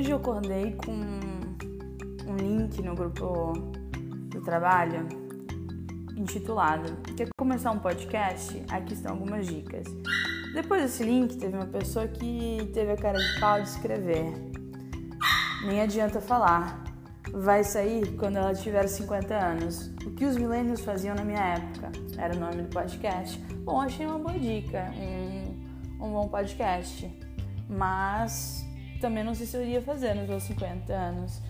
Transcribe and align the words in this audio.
Hoje 0.00 0.12
eu 0.12 0.16
acordei 0.16 0.72
com 0.76 0.92
um 0.92 2.36
link 2.38 2.80
no 2.80 2.94
grupo 2.94 3.52
do 4.30 4.40
trabalho 4.40 5.06
intitulado 6.16 6.96
Quer 7.14 7.28
começar 7.36 7.70
um 7.70 7.78
podcast? 7.78 8.64
Aqui 8.70 8.94
estão 8.94 9.12
algumas 9.12 9.46
dicas. 9.46 9.86
Depois 10.54 10.80
desse 10.80 11.04
link, 11.04 11.36
teve 11.36 11.54
uma 11.54 11.66
pessoa 11.66 12.08
que 12.08 12.70
teve 12.72 12.92
a 12.92 12.96
cara 12.96 13.18
de 13.18 13.40
pau 13.40 13.60
de 13.60 13.68
escrever. 13.68 14.32
Nem 15.66 15.82
adianta 15.82 16.18
falar. 16.18 16.82
Vai 17.34 17.62
sair 17.62 18.16
quando 18.16 18.36
ela 18.36 18.54
tiver 18.54 18.86
50 18.86 19.34
anos. 19.34 19.88
O 20.06 20.12
que 20.12 20.24
os 20.24 20.34
milênios 20.38 20.80
faziam 20.80 21.14
na 21.14 21.24
minha 21.26 21.44
época? 21.44 21.92
Era 22.16 22.34
o 22.34 22.40
nome 22.40 22.62
do 22.62 22.70
podcast. 22.70 23.38
Bom, 23.64 23.78
achei 23.82 24.06
uma 24.06 24.18
boa 24.18 24.38
dica, 24.38 24.90
um, 24.96 26.06
um 26.06 26.10
bom 26.10 26.26
podcast. 26.26 27.06
Mas 27.68 28.69
também 29.00 29.24
não 29.24 29.34
sei 29.34 29.46
se 29.46 29.56
eu 29.56 29.62
iria 29.62 29.82
fazer 29.82 30.14
nos 30.14 30.28
meus 30.28 30.42
50 30.44 30.92
anos. 30.92 31.40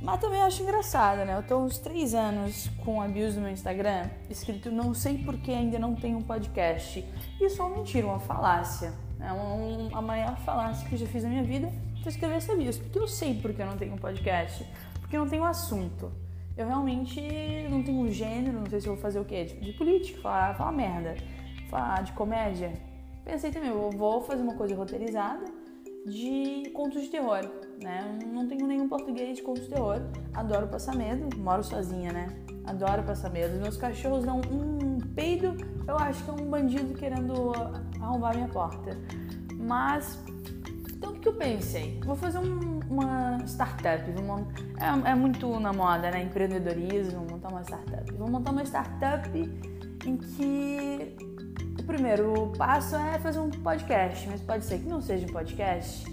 Mas 0.00 0.20
também 0.20 0.40
acho 0.42 0.62
engraçado, 0.62 1.24
né? 1.24 1.36
Eu 1.36 1.42
tô 1.42 1.58
uns 1.58 1.78
3 1.78 2.14
anos 2.14 2.70
com 2.84 3.02
a 3.02 3.08
no 3.08 3.14
meu 3.14 3.50
Instagram, 3.50 4.08
escrito 4.30 4.70
não 4.70 4.94
sei 4.94 5.18
porque 5.18 5.50
ainda 5.50 5.78
não 5.78 5.94
tenho 5.94 6.18
um 6.18 6.22
podcast. 6.22 7.04
Isso 7.40 7.60
é 7.60 7.64
uma 7.64 7.76
mentira, 7.76 8.06
uma 8.06 8.20
falácia. 8.20 8.92
É 9.20 9.32
um, 9.32 9.88
a 9.96 10.00
maior 10.00 10.36
falácia 10.38 10.88
que 10.88 10.94
eu 10.94 10.98
já 10.98 11.06
fiz 11.06 11.24
na 11.24 11.30
minha 11.30 11.42
vida 11.42 11.68
foi 12.02 12.12
escrever 12.12 12.36
essa 12.36 12.54
bios. 12.54 12.78
Porque 12.78 12.98
eu 12.98 13.08
sei 13.08 13.34
porque 13.40 13.60
eu 13.60 13.66
não 13.66 13.76
tenho 13.76 13.94
um 13.94 13.98
podcast. 13.98 14.64
Porque 15.00 15.16
eu 15.16 15.22
não 15.22 15.28
tenho 15.28 15.44
assunto. 15.44 16.12
Eu 16.56 16.66
realmente 16.66 17.20
não 17.68 17.82
tenho 17.82 18.08
gênero, 18.12 18.60
não 18.60 18.70
sei 18.70 18.80
se 18.80 18.86
eu 18.86 18.94
vou 18.94 19.02
fazer 19.02 19.18
o 19.18 19.24
quê? 19.24 19.44
De, 19.44 19.60
de 19.60 19.72
política, 19.72 20.20
falar, 20.20 20.54
falar 20.54 20.72
merda, 20.72 21.16
falar 21.68 22.02
de 22.02 22.12
comédia. 22.12 22.72
Pensei 23.24 23.50
também, 23.50 23.70
eu 23.70 23.90
vou 23.90 24.22
fazer 24.22 24.42
uma 24.42 24.54
coisa 24.54 24.74
roteirizada 24.76 25.57
de 26.08 26.70
contos 26.70 27.02
de 27.02 27.08
terror, 27.08 27.40
né? 27.82 28.18
Não 28.26 28.46
tenho 28.46 28.66
nenhum 28.66 28.88
português 28.88 29.36
de 29.36 29.42
contos 29.42 29.64
de 29.64 29.70
terror. 29.70 30.00
Adoro 30.34 30.66
passar 30.68 30.96
medo, 30.96 31.36
moro 31.38 31.62
sozinha, 31.62 32.12
né? 32.12 32.28
Adoro 32.64 33.02
passar 33.02 33.30
medo. 33.30 33.60
Meus 33.60 33.76
cachorros 33.76 34.24
dão 34.24 34.40
um 34.50 34.98
peido, 35.14 35.56
eu 35.86 35.96
acho 35.96 36.24
que 36.24 36.30
é 36.30 36.32
um 36.32 36.50
bandido 36.50 36.94
querendo 36.94 37.52
arrombar 38.00 38.34
minha 38.34 38.48
porta. 38.48 38.96
Mas, 39.54 40.18
então 40.94 41.12
o 41.12 41.18
que 41.18 41.28
eu 41.28 41.34
pensei? 41.34 42.00
Vou 42.04 42.16
fazer 42.16 42.38
um, 42.38 42.80
uma 42.90 43.38
startup. 43.46 44.10
Vou 44.12 44.24
montar, 44.24 44.60
é, 44.78 45.10
é, 45.10 45.14
muito 45.14 45.58
na 45.60 45.72
moda, 45.72 46.10
né? 46.10 46.22
Empreendedorismo, 46.22 47.26
montar 47.30 47.48
uma 47.48 47.62
startup. 47.62 48.12
Vou 48.12 48.28
montar 48.28 48.52
uma 48.52 48.62
startup 48.64 49.30
em 50.06 50.16
que 50.16 51.27
primeiro 51.88 52.52
passo 52.58 52.94
é 52.96 53.18
fazer 53.18 53.38
um 53.38 53.48
podcast, 53.48 54.28
mas 54.28 54.42
pode 54.42 54.66
ser 54.66 54.78
que 54.78 54.86
não 54.86 55.00
seja 55.00 55.24
um 55.24 55.32
podcast, 55.32 56.06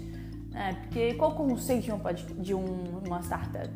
né? 0.50 0.74
Porque 0.80 1.12
qual 1.14 1.32
o 1.32 1.34
conceito 1.34 1.84
de, 1.84 1.92
um 1.92 2.42
de 2.42 2.54
um, 2.54 3.02
uma 3.06 3.20
startup? 3.20 3.70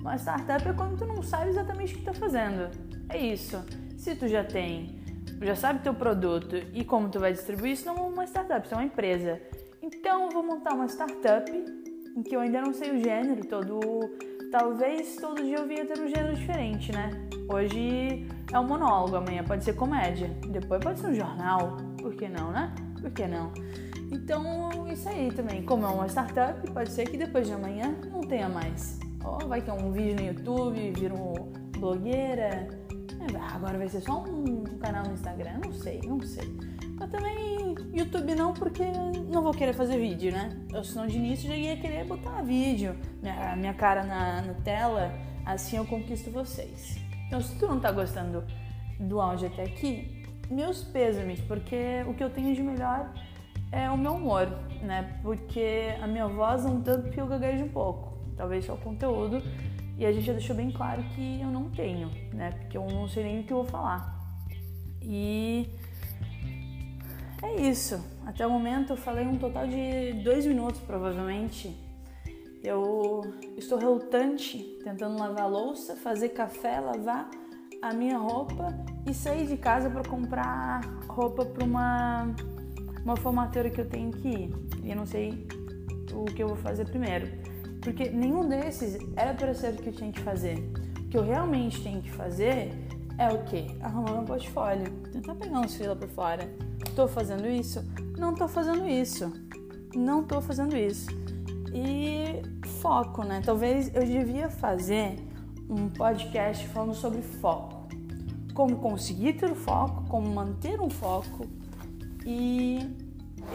Uma 0.00 0.16
startup 0.16 0.66
é 0.66 0.72
quando 0.72 0.96
tu 0.96 1.04
não 1.04 1.22
sabe 1.22 1.50
exatamente 1.50 1.92
o 1.92 1.98
que 1.98 2.08
está 2.08 2.14
fazendo. 2.14 2.70
É 3.10 3.18
isso. 3.18 3.62
Se 3.98 4.16
tu 4.16 4.26
já 4.26 4.42
tem, 4.42 4.98
já 5.42 5.54
sabe 5.54 5.80
teu 5.80 5.92
produto 5.92 6.56
e 6.72 6.84
como 6.84 7.10
tu 7.10 7.20
vai 7.20 7.32
distribuir, 7.32 7.72
isso 7.72 7.84
não 7.84 7.98
é 7.98 8.00
uma 8.00 8.24
startup, 8.24 8.64
isso 8.64 8.74
é 8.74 8.78
uma 8.78 8.86
empresa. 8.86 9.38
Então 9.82 10.24
eu 10.24 10.30
vou 10.30 10.42
montar 10.42 10.72
uma 10.72 10.88
startup 10.88 11.52
em 11.52 12.22
que 12.22 12.34
eu 12.34 12.40
ainda 12.40 12.62
não 12.62 12.72
sei 12.72 12.92
o 12.92 12.98
gênero, 12.98 13.44
todo 13.44 13.78
talvez 14.52 15.16
todo 15.16 15.42
dia 15.42 15.56
eu 15.56 15.66
vinha 15.66 15.86
ter 15.86 15.98
um 15.98 16.06
gênero 16.06 16.36
diferente, 16.36 16.92
né? 16.92 17.10
Hoje 17.48 18.28
é 18.52 18.60
um 18.60 18.68
monólogo, 18.68 19.16
amanhã 19.16 19.42
pode 19.42 19.64
ser 19.64 19.72
comédia, 19.72 20.28
depois 20.46 20.84
pode 20.84 21.00
ser 21.00 21.06
um 21.06 21.14
jornal, 21.14 21.78
por 21.96 22.14
que 22.14 22.28
não, 22.28 22.52
né? 22.52 22.72
Por 23.00 23.10
que 23.10 23.26
não? 23.26 23.50
Então, 24.12 24.86
isso 24.92 25.08
aí 25.08 25.32
também. 25.32 25.62
Como 25.62 25.86
é 25.86 25.88
uma 25.88 26.06
startup, 26.06 26.70
pode 26.70 26.90
ser 26.90 27.08
que 27.08 27.16
depois 27.16 27.46
de 27.46 27.54
amanhã 27.54 27.96
não 28.12 28.20
tenha 28.20 28.46
mais. 28.46 29.00
Oh, 29.24 29.48
vai 29.48 29.62
ter 29.62 29.72
um 29.72 29.90
vídeo 29.90 30.16
no 30.16 30.26
YouTube, 30.26 30.92
vira 30.92 31.14
um 31.14 31.32
blogueira. 31.78 32.68
É, 33.22 33.54
agora 33.54 33.78
vai 33.78 33.88
ser 33.88 34.02
só 34.02 34.22
um 34.22 34.64
canal 34.78 35.04
no 35.06 35.14
Instagram, 35.14 35.60
não 35.64 35.72
sei, 35.72 36.02
não 36.06 36.20
sei. 36.20 36.54
Mas 36.98 37.10
também 37.10 37.74
YouTube 37.92 38.34
não, 38.34 38.52
porque 38.52 38.84
não 39.30 39.42
vou 39.42 39.52
querer 39.52 39.72
fazer 39.72 39.98
vídeo, 39.98 40.30
né? 40.30 40.50
Eu, 40.72 40.84
senão 40.84 41.06
de 41.06 41.16
início 41.16 41.48
já 41.48 41.56
ia 41.56 41.76
querer 41.76 42.04
botar 42.04 42.42
vídeo, 42.42 42.94
minha, 43.20 43.34
minha 43.56 43.74
cara 43.74 44.04
na, 44.04 44.42
na 44.42 44.54
tela, 44.54 45.12
assim 45.44 45.76
eu 45.76 45.86
conquisto 45.86 46.30
vocês. 46.30 46.96
Então, 47.26 47.40
se 47.40 47.58
tu 47.58 47.66
não 47.66 47.80
tá 47.80 47.90
gostando 47.90 48.44
do 48.98 49.20
áudio 49.20 49.48
até 49.48 49.64
aqui, 49.64 50.22
meus 50.50 50.84
pêsames, 50.84 51.40
porque 51.40 52.04
o 52.06 52.14
que 52.14 52.22
eu 52.22 52.30
tenho 52.30 52.54
de 52.54 52.62
melhor 52.62 53.12
é 53.70 53.88
o 53.90 53.96
meu 53.96 54.14
humor, 54.14 54.46
né? 54.82 55.18
Porque 55.22 55.94
a 56.00 56.06
minha 56.06 56.28
voz 56.28 56.64
não 56.64 56.82
tanto 56.82 57.10
que 57.10 57.20
eu 57.20 57.26
gaguejo 57.26 57.64
um 57.64 57.68
pouco, 57.68 58.18
talvez 58.36 58.64
só 58.64 58.74
o 58.74 58.78
conteúdo. 58.78 59.42
E 59.98 60.04
a 60.04 60.12
gente 60.12 60.24
já 60.24 60.32
deixou 60.32 60.56
bem 60.56 60.70
claro 60.70 61.02
que 61.14 61.40
eu 61.40 61.48
não 61.48 61.70
tenho, 61.70 62.10
né? 62.32 62.50
Porque 62.50 62.76
eu 62.76 62.86
não 62.86 63.08
sei 63.08 63.24
nem 63.24 63.40
o 63.40 63.44
que 63.44 63.52
eu 63.52 63.58
vou 63.58 63.66
falar. 63.66 64.18
E 65.00 65.68
é 67.42 67.60
isso. 67.60 68.02
Até 68.26 68.46
o 68.46 68.50
momento 68.50 68.92
eu 68.92 68.96
falei 68.96 69.26
um 69.26 69.36
total 69.36 69.66
de 69.66 70.12
dois 70.24 70.46
minutos, 70.46 70.80
provavelmente. 70.80 71.74
Eu 72.62 73.22
estou 73.56 73.78
relutante 73.78 74.78
tentando 74.84 75.18
lavar 75.18 75.50
louça, 75.50 75.96
fazer 75.96 76.30
café, 76.30 76.78
lavar 76.78 77.28
a 77.80 77.92
minha 77.92 78.16
roupa 78.16 78.68
e 79.04 79.12
sair 79.12 79.46
de 79.46 79.56
casa 79.56 79.90
para 79.90 80.08
comprar 80.08 80.80
roupa 81.08 81.44
para 81.44 81.64
uma, 81.64 82.28
uma 83.04 83.16
formatura 83.16 83.68
que 83.68 83.80
eu 83.80 83.88
tenho 83.88 84.12
que 84.12 84.28
ir. 84.28 84.54
E 84.84 84.90
eu 84.90 84.96
não 84.96 85.06
sei 85.06 85.46
o 86.12 86.24
que 86.24 86.42
eu 86.42 86.48
vou 86.48 86.56
fazer 86.56 86.84
primeiro. 86.88 87.26
Porque 87.80 88.08
nenhum 88.10 88.48
desses 88.48 88.96
era 89.16 89.34
para 89.34 89.52
ser 89.54 89.74
o 89.74 89.76
que 89.76 89.88
eu 89.88 89.92
tinha 89.92 90.12
que 90.12 90.20
fazer. 90.20 90.58
O 91.00 91.08
que 91.08 91.18
eu 91.18 91.24
realmente 91.24 91.82
tenho 91.82 92.00
que 92.00 92.12
fazer 92.12 92.70
é 93.18 93.28
o 93.28 93.42
quê? 93.44 93.66
Arrumar 93.80 94.12
meu 94.12 94.22
portfólio. 94.22 94.88
Tentar 95.12 95.34
pegar 95.34 95.58
uns 95.58 95.74
fila 95.74 95.96
por 95.96 96.08
fora. 96.08 96.48
Tô 96.94 97.08
fazendo 97.08 97.48
isso? 97.48 97.84
Não 98.16 98.34
tô 98.34 98.46
fazendo 98.46 98.88
isso. 98.88 99.32
Não 99.96 100.22
tô 100.22 100.40
fazendo 100.40 100.76
isso. 100.76 101.21
E 101.72 102.42
foco, 102.80 103.24
né? 103.24 103.40
Talvez 103.44 103.94
eu 103.94 104.04
devia 104.04 104.50
fazer 104.50 105.16
um 105.68 105.88
podcast 105.88 106.68
falando 106.68 106.94
sobre 106.94 107.22
foco. 107.22 107.88
Como 108.54 108.76
conseguir 108.76 109.34
ter 109.34 109.50
o 109.50 109.54
foco, 109.54 110.04
como 110.08 110.28
manter 110.28 110.80
um 110.80 110.90
foco. 110.90 111.46
E 112.26 112.80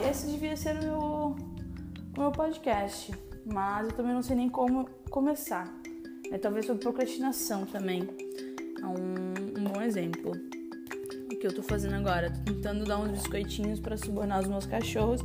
esse 0.09 0.25
devia 0.27 0.57
ser 0.57 0.75
o 0.77 0.83
meu, 0.83 0.99
o 0.99 2.19
meu 2.19 2.31
podcast. 2.31 3.13
Mas 3.45 3.87
eu 3.87 3.93
também 3.93 4.13
não 4.13 4.23
sei 4.23 4.35
nem 4.35 4.49
como 4.49 4.89
começar. 5.11 5.71
É, 6.31 6.37
talvez 6.39 6.65
sobre 6.65 6.81
procrastinação 6.81 7.65
também. 7.65 8.01
É 8.81 8.85
um, 8.85 9.61
um 9.61 9.63
bom 9.71 9.81
exemplo. 9.81 10.31
O 11.31 11.39
que 11.39 11.45
eu 11.45 11.53
tô 11.53 11.61
fazendo 11.61 11.93
agora? 11.93 12.31
Tô 12.31 12.51
tentando 12.51 12.83
dar 12.83 12.97
uns 12.97 13.11
biscoitinhos 13.11 13.79
para 13.79 13.95
subornar 13.95 14.39
os 14.39 14.47
meus 14.47 14.65
cachorros 14.65 15.23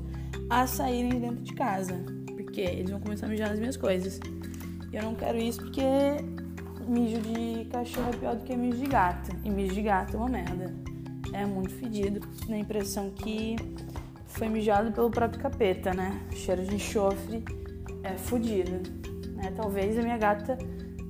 a 0.50 0.66
saírem 0.66 1.18
dentro 1.18 1.42
de 1.42 1.54
casa 1.54 2.21
porque 2.52 2.60
eles 2.60 2.90
vão 2.90 3.00
começar 3.00 3.24
a 3.24 3.28
mijar 3.30 3.48
nas 3.48 3.58
minhas 3.58 3.78
coisas. 3.78 4.20
E 4.92 4.96
eu 4.96 5.02
não 5.02 5.14
quero 5.14 5.38
isso 5.38 5.58
porque 5.58 5.82
mijo 6.86 7.18
de 7.22 7.64
cachorro 7.70 8.10
é 8.12 8.16
pior 8.18 8.36
do 8.36 8.44
que 8.44 8.54
mijo 8.54 8.76
de 8.76 8.86
gato. 8.86 9.34
E 9.42 9.48
mijo 9.48 9.74
de 9.74 9.80
gato 9.80 10.16
é 10.16 10.20
uma 10.20 10.28
merda. 10.28 10.74
É 11.32 11.46
muito 11.46 11.70
fedido, 11.70 12.20
na 12.46 12.58
impressão 12.58 13.08
que 13.08 13.56
foi 14.26 14.50
mijado 14.50 14.92
pelo 14.92 15.10
próprio 15.10 15.40
capeta, 15.40 15.94
né? 15.94 16.20
cheiro 16.32 16.62
de 16.62 16.74
enxofre 16.74 17.42
é 18.02 18.18
fodido. 18.18 18.82
Né? 19.34 19.50
Talvez 19.56 19.98
a 19.98 20.02
minha 20.02 20.18
gata 20.18 20.58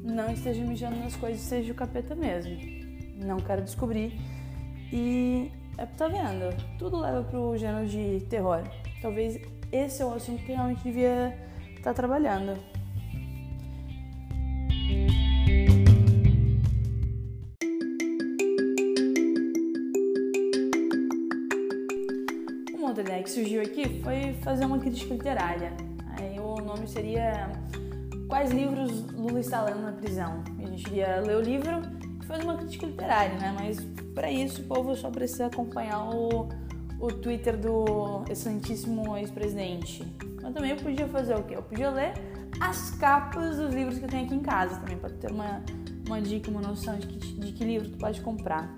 não 0.05 0.33
esteja 0.33 0.65
mijando 0.65 0.95
nas 0.97 1.17
coisas, 1.17 1.41
seja 1.41 1.73
o 1.73 1.75
capeta 1.75 2.15
mesmo. 2.15 2.57
Não 3.17 3.39
quero 3.39 3.63
descobrir. 3.63 4.13
E 4.93 5.51
é, 5.77 5.87
tá 5.87 6.07
vendo? 6.07 6.55
Tudo 6.79 7.01
leva 7.01 7.25
pro 7.25 7.57
gênero 7.57 7.89
de 7.89 8.21
terror. 8.29 8.63
Talvez 9.01 9.41
esse 9.73 10.03
é 10.03 10.05
o 10.05 10.13
assunto 10.13 10.45
que 10.45 10.53
realmente 10.53 10.85
devia 10.85 11.35
estar 11.71 11.91
tá 11.91 11.95
trabalhando. 11.95 12.59
Uma 22.75 22.89
outra 22.89 23.03
ideia 23.03 23.23
que 23.23 23.31
surgiu 23.31 23.63
aqui 23.63 24.01
foi 24.03 24.35
fazer 24.43 24.67
uma 24.67 24.79
crítica 24.79 25.15
literária. 25.15 25.73
Aí 26.19 26.39
o 26.39 26.57
nome 26.57 26.87
seria 26.87 27.51
Quais 28.29 28.51
livros 28.51 29.11
Lula 29.13 29.41
está 29.41 29.63
lendo 29.63 29.83
na 29.83 29.93
prisão? 29.93 30.43
A 30.59 30.67
gente 30.67 30.87
iria 30.89 31.21
ler 31.21 31.37
o 31.37 31.41
livro 31.41 31.83
e 32.21 32.25
fazer 32.25 32.45
uma 32.45 32.57
crítica 32.57 32.87
literária, 32.87 33.39
né? 33.39 33.55
Mas 33.59 33.79
para 34.15 34.31
isso 34.31 34.63
o 34.63 34.65
povo 34.65 34.95
só 34.97 35.11
precisa 35.11 35.47
acompanhar 35.47 36.09
o 36.09 36.49
o 37.03 37.11
Twitter 37.11 37.59
do 37.59 38.25
excelentíssimo 38.31 39.17
ex-presidente. 39.17 40.07
Mas 40.41 40.55
também 40.55 40.71
eu 40.71 40.77
podia 40.77 41.09
fazer 41.09 41.35
o 41.35 41.43
quê? 41.43 41.57
Eu 41.57 41.63
podia 41.63 41.91
ler 41.91 42.15
as 42.61 42.91
capas 42.93 43.57
dos 43.57 43.75
livros 43.75 43.99
que 43.99 44.05
eu 44.05 44.09
tenho 44.09 44.25
aqui 44.25 44.35
em 44.37 44.41
casa 44.41 44.79
também, 44.79 44.97
para 44.97 45.11
ter 45.11 45.33
uma, 45.33 45.61
uma 46.07 46.23
dica, 46.23 46.49
uma 46.49 46.61
noção 46.61 46.97
de 46.97 47.09
que, 47.09 47.19
de 47.41 47.53
que 47.53 47.65
livro 47.65 47.91
tu 47.91 47.99
pode 47.99 48.21
comprar. 48.21 48.73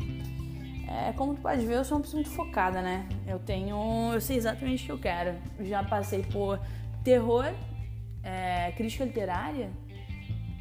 É, 0.89 1.13
como 1.13 1.35
tu 1.35 1.43
pode 1.43 1.67
ver, 1.67 1.77
eu 1.77 1.85
sou 1.85 1.99
uma 1.99 2.03
pessoa 2.03 2.23
muito 2.23 2.35
focada, 2.35 2.81
né? 2.81 3.07
Eu 3.27 3.39
tenho. 3.39 3.77
Eu 4.15 4.21
sei 4.23 4.39
exatamente 4.39 4.85
o 4.85 4.87
que 4.87 4.93
eu 4.93 4.99
quero. 4.99 5.37
já 5.61 5.85
passei 5.85 6.23
por 6.23 6.59
terror 7.03 7.53
é, 8.23 8.73
crítica 8.73 9.05
literária, 9.05 9.71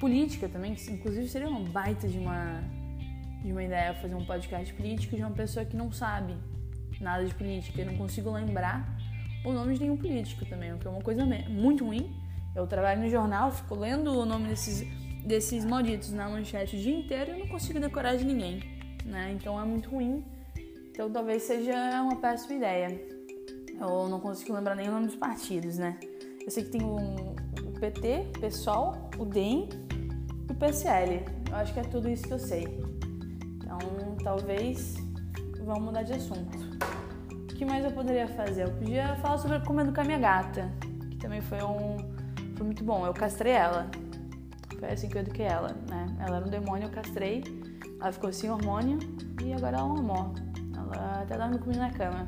política 0.01 0.49
também, 0.49 0.75
que 0.75 0.91
inclusive 0.91 1.29
seria 1.29 1.47
uma 1.47 1.61
baita 1.61 2.09
de 2.09 2.19
uma, 2.19 2.61
de 3.41 3.53
uma 3.53 3.63
ideia 3.63 3.93
fazer 3.93 4.15
um 4.15 4.25
podcast 4.25 4.73
político 4.73 5.15
de 5.15 5.21
uma 5.21 5.31
pessoa 5.31 5.63
que 5.63 5.77
não 5.77 5.93
sabe 5.93 6.35
nada 7.03 7.25
de 7.25 7.33
política. 7.35 7.81
Eu 7.81 7.87
não 7.87 7.97
consigo 7.97 8.31
lembrar 8.31 8.87
o 9.43 9.51
nome 9.51 9.73
de 9.75 9.81
nenhum 9.81 9.97
político 9.97 10.45
também, 10.45 10.73
o 10.73 10.77
que 10.77 10.87
é 10.87 10.89
uma 10.89 11.01
coisa 11.01 11.25
muito 11.49 11.85
ruim. 11.85 12.15
Eu 12.55 12.67
trabalho 12.67 13.01
no 13.01 13.09
jornal, 13.09 13.51
fico 13.51 13.75
lendo 13.75 14.11
o 14.11 14.25
nome 14.25 14.47
desses, 14.47 14.87
desses 15.25 15.65
malditos 15.65 16.11
na 16.11 16.29
manchete 16.29 16.75
o 16.75 16.79
dia 16.79 16.97
inteiro 16.97 17.35
e 17.35 17.39
não 17.39 17.47
consigo 17.47 17.79
decorar 17.79 18.15
de 18.15 18.23
ninguém, 18.23 18.61
né? 19.05 19.31
Então 19.35 19.59
é 19.59 19.65
muito 19.65 19.89
ruim. 19.89 20.23
Então 20.91 21.09
talvez 21.11 21.43
seja 21.43 21.73
uma 22.01 22.15
péssima 22.15 22.55
ideia. 22.55 23.01
Eu 23.79 24.07
não 24.07 24.19
consigo 24.19 24.53
lembrar 24.53 24.75
nem 24.75 24.87
o 24.87 24.91
nome 24.91 25.07
dos 25.07 25.15
partidos, 25.15 25.77
né? 25.77 25.97
Eu 26.45 26.51
sei 26.51 26.63
que 26.63 26.69
tem 26.69 26.83
o, 26.83 26.95
o 26.95 27.79
PT, 27.79 28.27
o 28.37 28.39
PSOL, 28.39 29.09
o 29.17 29.25
DEM 29.25 29.67
e 30.47 30.51
o 30.51 30.55
PSL. 30.55 31.25
Eu 31.49 31.55
acho 31.55 31.73
que 31.73 31.79
é 31.79 31.83
tudo 31.83 32.07
isso 32.07 32.23
que 32.23 32.33
eu 32.33 32.39
sei. 32.39 32.67
Então 33.55 33.79
talvez 34.23 35.02
vamos 35.65 35.83
mudar 35.83 36.03
de 36.03 36.13
assunto. 36.13 36.57
O 37.31 37.55
que 37.55 37.65
mais 37.65 37.83
eu 37.83 37.91
poderia 37.91 38.27
fazer? 38.27 38.63
Eu 38.63 38.71
podia 38.71 39.15
falar 39.17 39.37
sobre 39.37 39.59
comendo 39.61 39.93
com 39.93 40.01
a 40.01 40.03
minha 40.03 40.19
gata, 40.19 40.71
que 41.09 41.17
também 41.17 41.41
foi 41.41 41.63
um 41.63 41.97
foi 42.55 42.65
muito 42.65 42.83
bom. 42.83 43.05
Eu 43.05 43.13
castrei 43.13 43.53
ela. 43.53 43.89
Foi 44.79 44.89
assim 44.89 45.09
que 45.09 45.17
eu 45.17 45.21
eduquei 45.21 45.45
ela, 45.45 45.69
né? 45.89 46.05
Ela 46.19 46.37
era 46.37 46.45
um 46.45 46.49
demônio, 46.49 46.87
eu 46.87 46.91
castrei. 46.91 47.43
Ela 47.99 48.11
ficou 48.11 48.31
sem 48.33 48.49
hormônio 48.49 48.99
e 49.43 49.53
agora 49.53 49.77
ela 49.77 49.87
é 49.87 49.91
um 49.91 49.97
amor. 49.97 50.31
Ela 50.75 51.21
até 51.21 51.37
dorme 51.37 51.57
comigo 51.57 51.79
na 51.79 51.91
cama. 51.91 52.27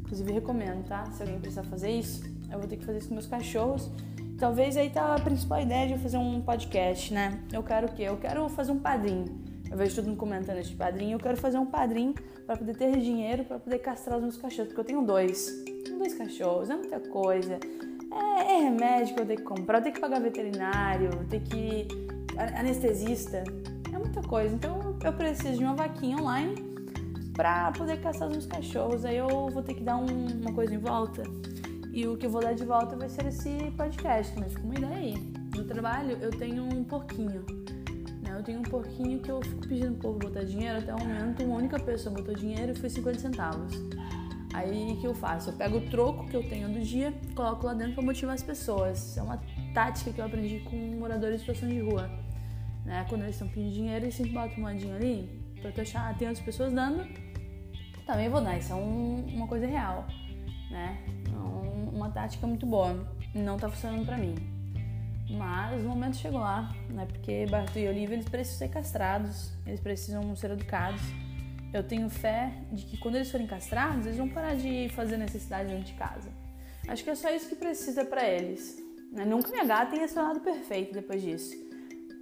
Inclusive 0.00 0.32
recomendo, 0.32 0.84
tá? 0.86 1.04
Se 1.12 1.22
alguém 1.22 1.38
precisar 1.38 1.62
fazer 1.64 1.90
isso, 1.90 2.22
eu 2.50 2.58
vou 2.58 2.68
ter 2.68 2.76
que 2.76 2.84
fazer 2.84 2.98
isso 2.98 3.08
com 3.08 3.14
meus 3.14 3.26
cachorros. 3.26 3.90
Talvez 4.38 4.76
aí 4.76 4.90
tá 4.90 5.14
a 5.14 5.20
principal 5.20 5.60
ideia 5.60 5.86
de 5.86 5.92
eu 5.92 5.98
fazer 5.98 6.16
um 6.16 6.40
podcast, 6.42 7.14
né? 7.14 7.40
Eu 7.52 7.62
quero 7.62 7.86
o 7.86 7.92
quê? 7.92 8.02
Eu 8.02 8.16
quero 8.16 8.48
fazer 8.48 8.72
um 8.72 8.78
padrinho. 8.78 9.51
Eu 9.72 9.78
vejo 9.78 9.96
todo 9.96 10.06
mundo 10.06 10.18
comentando 10.18 10.58
esse 10.58 10.74
padrinho. 10.74 11.14
Eu 11.14 11.18
quero 11.18 11.38
fazer 11.38 11.56
um 11.56 11.64
padrinho 11.64 12.14
para 12.44 12.58
poder 12.58 12.76
ter 12.76 12.94
dinheiro 12.98 13.42
para 13.44 13.58
poder 13.58 13.78
castrar 13.78 14.18
os 14.18 14.22
meus 14.22 14.36
cachorros, 14.36 14.68
porque 14.68 14.80
eu 14.80 14.84
tenho 14.84 15.02
dois. 15.02 15.50
Tenho 15.82 15.98
dois 15.98 16.12
cachorros, 16.12 16.68
é 16.68 16.76
muita 16.76 17.00
coisa. 17.00 17.58
É, 18.12 18.52
é 18.52 18.60
remédio 18.64 19.14
que 19.14 19.20
eu 19.22 19.26
tenho 19.26 19.38
que 19.38 19.46
comprar, 19.46 19.78
eu 19.78 19.82
tenho 19.82 19.94
que 19.94 20.00
pagar 20.00 20.20
veterinário, 20.20 21.06
eu 21.06 21.26
tenho 21.26 21.42
que 21.44 21.88
anestesista. 22.58 23.44
É 23.90 23.98
muita 23.98 24.20
coisa. 24.20 24.54
Então 24.54 24.94
eu 25.02 25.12
preciso 25.14 25.56
de 25.56 25.64
uma 25.64 25.74
vaquinha 25.74 26.18
online 26.18 26.54
para 27.32 27.72
poder 27.72 27.98
caçar 28.02 28.28
os 28.28 28.34
meus 28.34 28.46
cachorros. 28.46 29.06
Aí 29.06 29.16
eu 29.16 29.48
vou 29.48 29.62
ter 29.62 29.72
que 29.72 29.82
dar 29.82 29.96
um, 29.96 30.26
uma 30.42 30.52
coisa 30.52 30.74
em 30.74 30.78
volta. 30.78 31.22
E 31.94 32.06
o 32.06 32.18
que 32.18 32.26
eu 32.26 32.30
vou 32.30 32.42
dar 32.42 32.52
de 32.52 32.64
volta 32.66 32.94
vai 32.94 33.08
ser 33.08 33.24
esse 33.26 33.70
podcast, 33.74 34.38
mas 34.38 34.54
com 34.54 34.64
uma 34.64 34.74
ideia 34.74 34.96
aí. 34.96 35.14
No 35.56 35.64
trabalho 35.64 36.18
eu 36.20 36.30
tenho 36.30 36.62
um 36.62 36.84
porquinho. 36.84 37.61
Eu 38.36 38.42
tenho 38.42 38.60
um 38.60 38.62
porquinho 38.62 39.20
que 39.20 39.30
eu 39.30 39.40
fico 39.42 39.68
pedindo 39.68 39.92
pro 39.92 40.12
povo 40.12 40.18
botar 40.18 40.44
dinheiro. 40.44 40.78
Até 40.78 40.94
o 40.94 40.98
momento, 40.98 41.42
uma 41.44 41.56
única 41.56 41.78
pessoa 41.78 42.14
botou 42.14 42.34
dinheiro 42.34 42.72
e 42.72 42.74
foi 42.74 42.88
50 42.88 43.18
centavos. 43.18 43.72
Aí 44.54 44.92
o 44.92 45.00
que 45.00 45.06
eu 45.06 45.14
faço? 45.14 45.50
Eu 45.50 45.54
pego 45.54 45.78
o 45.78 45.90
troco 45.90 46.26
que 46.26 46.36
eu 46.36 46.46
tenho 46.46 46.68
do 46.68 46.80
dia, 46.80 47.14
coloco 47.34 47.66
lá 47.66 47.72
dentro 47.72 47.94
para 47.94 48.02
motivar 48.02 48.34
as 48.34 48.42
pessoas. 48.42 49.16
É 49.16 49.22
uma 49.22 49.40
tática 49.72 50.12
que 50.12 50.20
eu 50.20 50.24
aprendi 50.24 50.60
com 50.60 50.76
moradores 50.98 51.36
de 51.36 51.40
situação 51.40 51.68
de 51.68 51.80
rua. 51.80 52.10
Né? 52.84 53.06
Quando 53.08 53.22
eles 53.22 53.34
estão 53.34 53.48
pedindo 53.48 53.72
dinheiro, 53.72 54.04
eles 54.04 54.14
sempre 54.14 54.32
botam 54.32 54.58
moedinha 54.58 54.96
ali 54.96 55.42
para 55.60 55.70
tu 55.70 55.80
achar, 55.80 56.10
ah, 56.10 56.14
tem 56.14 56.28
outras 56.28 56.44
pessoas 56.44 56.72
dando, 56.72 57.06
também 58.04 58.28
vou 58.28 58.40
dar. 58.40 58.58
Isso 58.58 58.72
é 58.72 58.76
um, 58.76 59.24
uma 59.34 59.46
coisa 59.46 59.66
real, 59.66 60.06
né? 60.70 60.98
Então, 61.22 61.62
uma 61.92 62.10
tática 62.10 62.46
muito 62.46 62.66
boa. 62.66 63.08
Não 63.34 63.56
tá 63.56 63.70
funcionando 63.70 64.04
para 64.04 64.18
mim. 64.18 64.34
Mas 65.32 65.82
o 65.82 65.88
momento 65.88 66.16
chegou 66.16 66.40
lá, 66.40 66.70
né? 66.90 67.06
Porque 67.06 67.46
Bartô 67.46 67.78
e 67.78 67.88
Olivia 67.88 68.16
eles 68.16 68.28
precisam 68.28 68.58
ser 68.58 68.68
castrados, 68.68 69.50
eles 69.66 69.80
precisam 69.80 70.34
ser 70.36 70.50
educados. 70.50 71.00
Eu 71.72 71.82
tenho 71.82 72.10
fé 72.10 72.52
de 72.70 72.84
que 72.84 72.98
quando 72.98 73.14
eles 73.14 73.30
forem 73.30 73.46
castrados, 73.46 74.04
eles 74.04 74.18
vão 74.18 74.28
parar 74.28 74.54
de 74.54 74.90
fazer 74.90 75.16
necessidade 75.16 75.70
dentro 75.70 75.84
de 75.84 75.94
casa. 75.94 76.28
Acho 76.86 77.02
que 77.02 77.10
é 77.10 77.14
só 77.14 77.30
isso 77.30 77.48
que 77.48 77.56
precisa 77.56 78.04
para 78.04 78.28
eles. 78.28 78.76
Né? 79.10 79.24
Nunca 79.24 79.48
minha 79.50 79.64
gata 79.64 79.92
tenha 79.92 80.06
se 80.06 80.14
tornado 80.14 80.40
perfeito 80.40 80.92
depois 80.92 81.22
disso. 81.22 81.56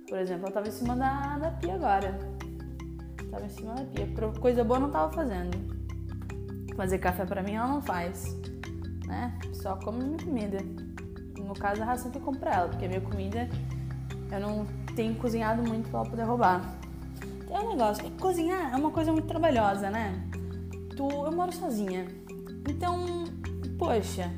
Por 0.09 0.19
exemplo, 0.19 0.47
ela 0.47 0.53
tava 0.53 0.69
em 0.69 0.73
cima 0.73 0.95
da, 0.95 1.39
da 1.39 1.51
pia 1.53 1.75
agora. 1.75 2.19
Tava 3.31 3.45
em 3.45 3.49
cima 3.49 3.75
da 3.75 3.85
pia. 3.85 4.07
Coisa 4.41 4.63
boa 4.63 4.79
não 4.79 4.91
tava 4.91 5.13
fazendo. 5.13 5.81
Fazer 6.77 6.99
café 6.99 7.25
para 7.25 7.43
mim 7.43 7.55
ela 7.55 7.69
não 7.69 7.83
faz. 7.83 8.37
Né? 9.07 9.37
Só 9.53 9.77
come 9.77 10.05
minha 10.05 10.19
comida. 10.19 10.59
No 11.45 11.55
caso, 11.55 11.83
a 11.83 11.85
ração 11.85 12.11
que 12.11 12.19
eu 12.19 12.23
compro 12.23 12.41
pra 12.41 12.55
ela, 12.55 12.69
porque 12.69 12.85
a 12.85 12.89
minha 12.89 13.01
comida 13.01 13.49
eu 14.31 14.41
não 14.41 14.67
tenho 14.95 15.15
cozinhado 15.17 15.63
muito 15.63 15.89
pra 15.89 16.01
ela 16.01 16.09
poder 16.09 16.23
roubar. 16.23 16.79
Tem 17.47 17.59
um 17.59 17.71
negócio, 17.71 18.05
que 18.05 18.11
cozinhar 18.13 18.73
é 18.73 18.77
uma 18.77 18.91
coisa 18.91 19.13
muito 19.13 19.27
trabalhosa, 19.27 19.91
né? 19.91 20.23
Tu, 20.97 21.09
eu 21.09 21.33
moro 21.33 21.53
sozinha. 21.53 22.07
Então, 22.69 23.25
poxa, 23.79 24.31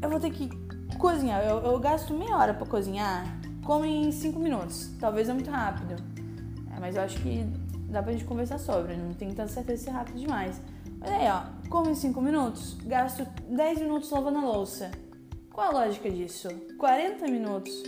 eu 0.00 0.08
vou 0.08 0.20
ter 0.20 0.30
que 0.30 0.48
cozinhar. 0.98 1.42
Eu, 1.42 1.58
eu 1.58 1.78
gasto 1.80 2.14
meia 2.14 2.36
hora 2.36 2.54
para 2.54 2.66
cozinhar, 2.66 3.24
como 3.64 3.84
em 3.84 4.12
cinco 4.12 4.38
minutos. 4.38 4.90
Talvez 5.00 5.28
é 5.28 5.32
muito 5.32 5.50
rápido. 5.50 5.96
É, 6.76 6.78
mas 6.78 6.94
eu 6.94 7.02
acho 7.02 7.20
que 7.20 7.44
dá 7.88 8.02
pra 8.02 8.12
gente 8.12 8.24
conversar 8.24 8.58
sobre. 8.58 8.96
Não 8.96 9.12
tenho 9.14 9.34
tanta 9.34 9.48
certeza 9.48 9.84
se 9.84 9.88
é 9.88 9.92
rápido 9.92 10.18
demais. 10.18 10.60
Mas 11.02 11.10
aí, 11.10 11.28
ó, 11.28 11.42
como 11.68 11.90
em 11.90 11.94
5 11.96 12.20
minutos, 12.20 12.74
gasto 12.84 13.26
10 13.48 13.80
minutos 13.80 14.08
lavando 14.10 14.38
a 14.38 14.42
louça. 14.42 14.90
Qual 15.52 15.68
a 15.68 15.84
lógica 15.84 16.10
disso? 16.10 16.48
40 16.78 17.26
minutos 17.26 17.82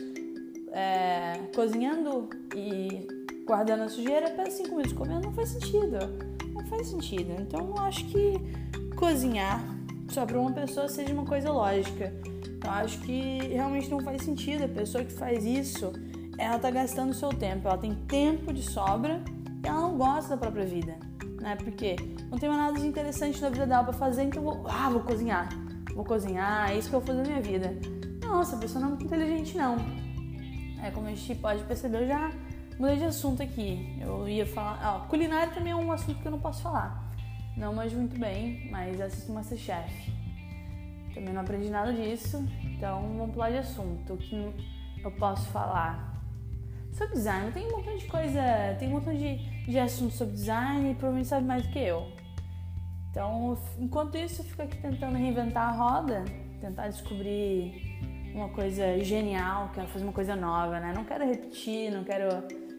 é, 0.72 1.40
cozinhando 1.54 2.28
e 2.54 3.06
guardando 3.46 3.84
a 3.84 3.88
sujeira 3.88 4.30
para 4.30 4.50
5 4.50 4.68
minutos 4.70 4.92
comendo 4.92 5.22
não 5.22 5.32
faz 5.32 5.50
sentido. 5.50 5.98
Não 6.52 6.64
faz 6.66 6.88
sentido. 6.88 7.34
Então 7.40 7.68
eu 7.68 7.78
acho 7.78 8.04
que 8.06 8.34
cozinhar 8.96 9.62
só 10.08 10.26
para 10.26 10.38
uma 10.38 10.52
pessoa 10.52 10.88
seja 10.88 11.12
uma 11.12 11.24
coisa 11.24 11.50
lógica. 11.50 12.12
Eu 12.64 12.70
acho 12.70 13.00
que 13.00 13.38
realmente 13.48 13.90
não 13.90 14.00
faz 14.00 14.22
sentido. 14.22 14.64
A 14.64 14.68
pessoa 14.68 15.04
que 15.04 15.12
faz 15.12 15.44
isso, 15.44 15.92
ela 16.38 16.58
tá 16.58 16.70
gastando 16.70 17.10
o 17.10 17.14
seu 17.14 17.30
tempo. 17.30 17.68
Ela 17.68 17.78
tem 17.78 17.94
tempo 18.06 18.52
de 18.52 18.62
sobra 18.62 19.22
ela 19.64 19.80
não 19.80 19.96
gosta 19.96 20.30
da 20.30 20.36
própria 20.36 20.64
vida, 20.64 20.96
né? 21.40 21.56
Porque 21.56 21.96
não 22.30 22.38
tem 22.38 22.48
mais 22.48 22.60
nada 22.60 22.78
de 22.78 22.86
interessante 22.86 23.40
na 23.40 23.48
vida 23.48 23.66
dela 23.66 23.84
pra 23.84 23.92
fazer, 23.92 24.24
então 24.24 24.42
vou, 24.42 24.64
ah, 24.68 24.90
vou 24.90 25.00
cozinhar. 25.00 25.48
Vou 25.94 26.04
cozinhar, 26.04 26.70
é 26.70 26.76
isso 26.76 26.90
que 26.90 26.94
eu 26.94 27.00
vou 27.00 27.06
fazer 27.06 27.22
na 27.22 27.28
minha 27.28 27.40
vida. 27.40 27.78
Não, 28.20 28.40
essa 28.40 28.56
pessoa 28.56 28.80
não 28.80 28.88
é 28.88 28.90
muito 28.90 29.04
inteligente, 29.04 29.56
não. 29.56 29.76
É, 30.82 30.90
como 30.90 31.06
a 31.06 31.10
gente 31.10 31.34
pode 31.36 31.62
perceber, 31.62 32.02
eu 32.02 32.06
já 32.08 32.32
mudei 32.78 32.96
de 32.96 33.04
assunto 33.04 33.42
aqui. 33.42 33.96
Eu 34.00 34.28
ia 34.28 34.44
falar. 34.44 34.96
Ó, 34.96 35.08
culinária 35.08 35.52
também 35.52 35.72
é 35.72 35.76
um 35.76 35.92
assunto 35.92 36.20
que 36.20 36.26
eu 36.26 36.32
não 36.32 36.40
posso 36.40 36.62
falar. 36.62 37.04
Não 37.56 37.72
manjo 37.72 37.96
muito 37.96 38.18
bem, 38.18 38.68
mas 38.70 39.00
assisto 39.00 39.32
Masterchef. 39.32 40.12
Também 41.14 41.32
não 41.32 41.42
aprendi 41.42 41.70
nada 41.70 41.92
disso, 41.92 42.44
então 42.64 43.00
vamos 43.16 43.32
pular 43.32 43.50
de 43.50 43.58
assunto. 43.58 44.14
O 44.14 44.16
que 44.18 44.52
eu 45.04 45.10
posso 45.12 45.48
falar? 45.50 46.12
Sobre 46.92 47.14
design, 47.14 47.52
tem 47.52 47.66
um 47.66 47.76
montão 47.76 47.96
de 47.96 48.06
coisa, 48.06 48.40
tem 48.78 48.88
um 48.88 48.92
montão 48.92 49.14
de, 49.14 49.36
de 49.64 49.78
assuntos 49.78 50.16
sobre 50.16 50.34
design 50.34 50.90
e 50.90 50.94
provavelmente 50.94 51.28
sabe 51.28 51.46
mais 51.46 51.64
do 51.64 51.72
que 51.72 51.78
eu. 51.78 52.23
Então, 53.14 53.56
enquanto 53.78 54.18
isso, 54.18 54.40
eu 54.40 54.44
fico 54.44 54.62
aqui 54.62 54.76
tentando 54.82 55.16
reinventar 55.16 55.68
a 55.68 55.70
roda, 55.70 56.24
tentar 56.60 56.88
descobrir 56.88 57.72
uma 58.34 58.48
coisa 58.48 58.98
genial, 58.98 59.70
quero 59.72 59.86
fazer 59.86 60.02
uma 60.02 60.12
coisa 60.12 60.34
nova, 60.34 60.80
né? 60.80 60.92
Não 60.92 61.04
quero 61.04 61.24
repetir, 61.24 61.92
não 61.92 62.02
quero 62.02 62.28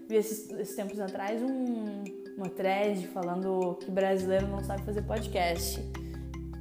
ver 0.09 0.17
esses, 0.17 0.49
esses 0.51 0.75
tempos 0.75 0.99
atrás 0.99 1.41
um, 1.41 2.03
uma 2.35 2.49
thread 2.49 3.07
falando 3.07 3.79
que 3.79 3.89
brasileiro 3.89 4.45
não 4.49 4.61
sabe 4.61 4.83
fazer 4.83 5.03
podcast, 5.03 5.81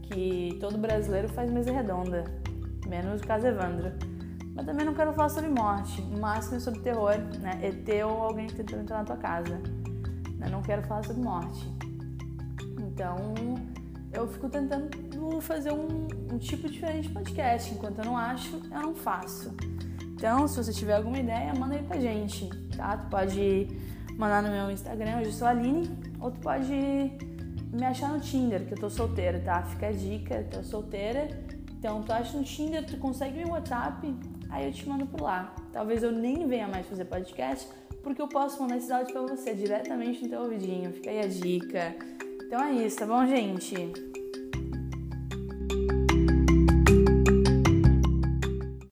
que 0.02 0.56
todo 0.60 0.78
brasileiro 0.78 1.28
faz 1.30 1.50
mesa 1.50 1.72
redonda, 1.72 2.22
menos 2.86 3.22
o 3.22 3.26
caso 3.26 3.48
Evandro. 3.48 3.90
Mas 4.54 4.66
também 4.66 4.86
não 4.86 4.94
quero 4.94 5.12
falar 5.14 5.30
sobre 5.30 5.50
morte, 5.50 6.00
no 6.00 6.20
máximo 6.20 6.60
sobre 6.60 6.78
terror, 6.78 7.16
né? 7.40 7.58
ET 7.60 8.04
ou 8.04 8.22
alguém 8.22 8.46
tentando 8.46 8.82
entrar 8.82 8.98
na 8.98 9.04
tua 9.04 9.16
casa. 9.16 9.60
Né? 10.38 10.48
Não 10.48 10.62
quero 10.62 10.80
falar 10.82 11.02
sobre 11.02 11.24
morte. 11.24 11.74
Então, 12.78 13.34
eu 14.12 14.28
fico 14.28 14.48
tentando 14.48 15.40
fazer 15.40 15.72
um, 15.72 16.06
um, 16.32 16.38
tipo 16.38 16.68
diferente 16.68 17.08
de 17.08 17.14
podcast. 17.14 17.74
Enquanto 17.74 17.98
eu 17.98 18.04
não 18.04 18.16
acho, 18.16 18.60
eu 18.70 18.80
não 18.80 18.94
faço. 18.94 19.54
Então, 20.14 20.46
se 20.46 20.56
você 20.56 20.72
tiver 20.72 20.94
alguma 20.94 21.18
ideia, 21.18 21.52
manda 21.54 21.74
aí 21.74 21.82
pra 21.82 21.98
gente, 21.98 22.48
tá? 22.76 22.96
Tu 22.96 23.08
pode 23.10 23.68
mandar 24.16 24.42
no 24.42 24.48
meu 24.48 24.70
Instagram, 24.70 25.20
eu 25.22 25.32
sou 25.32 25.48
Aline, 25.48 25.90
ou 26.20 26.30
tu 26.30 26.38
pode 26.40 26.72
me 26.72 27.84
achar 27.84 28.12
no 28.12 28.20
Tinder, 28.20 28.64
que 28.64 28.74
eu 28.74 28.78
tô 28.78 28.88
solteira, 28.88 29.40
tá? 29.40 29.62
Fica 29.62 29.88
a 29.88 29.92
dica, 29.92 30.46
tô 30.50 30.62
solteira. 30.62 31.28
Então, 31.76 32.02
tu 32.02 32.12
acha 32.12 32.38
no 32.38 32.44
Tinder, 32.44 32.86
tu 32.86 32.96
consegue 32.96 33.38
meu 33.38 33.48
WhatsApp, 33.48 34.14
aí 34.48 34.66
eu 34.66 34.72
te 34.72 34.88
mando 34.88 35.04
por 35.06 35.20
lá. 35.20 35.54
Talvez 35.72 36.02
eu 36.02 36.12
nem 36.12 36.46
venha 36.46 36.68
mais 36.68 36.86
fazer 36.86 37.04
podcast, 37.04 37.68
porque 38.02 38.22
eu 38.22 38.28
posso 38.28 38.62
mandar 38.62 38.76
esses 38.76 38.90
áudios 38.90 39.12
pra 39.12 39.22
você 39.22 39.54
diretamente 39.54 40.22
no 40.22 40.28
teu 40.28 40.42
ouvidinho. 40.42 40.92
Fica 40.92 41.10
aí 41.10 41.20
a 41.20 41.26
dica. 41.26 41.96
Então 42.46 42.62
é 42.62 42.72
isso, 42.72 42.98
tá 42.98 43.06
bom, 43.06 43.26
gente? 43.26 43.74